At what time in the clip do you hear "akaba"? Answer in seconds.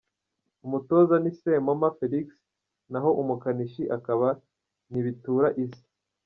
3.97-4.27